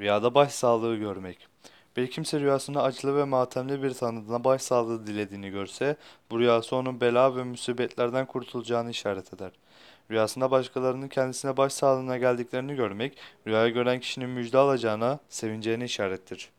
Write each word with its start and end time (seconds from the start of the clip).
Rüyada 0.00 0.34
başsağlığı 0.34 0.96
görmek. 0.96 1.48
Bir 1.96 2.10
kimse 2.10 2.40
rüyasında 2.40 2.82
acılı 2.82 3.16
ve 3.16 3.24
matemli 3.24 3.82
bir 3.82 3.94
tanıdığına 3.94 4.44
başsağlığı 4.44 5.06
dilediğini 5.06 5.50
görse, 5.50 5.96
bu 6.30 6.38
rüyası 6.38 6.76
onun 6.76 7.00
bela 7.00 7.36
ve 7.36 7.44
musibetlerden 7.44 8.26
kurtulacağını 8.26 8.90
işaret 8.90 9.34
eder. 9.34 9.52
Rüyasında 10.10 10.50
başkalarının 10.50 11.08
kendisine 11.08 11.56
başsağlığına 11.56 12.18
geldiklerini 12.18 12.74
görmek, 12.74 13.18
rüyayı 13.46 13.74
gören 13.74 14.00
kişinin 14.00 14.30
müjde 14.30 14.58
alacağına, 14.58 15.18
sevineceğini 15.28 15.84
işarettir. 15.84 16.50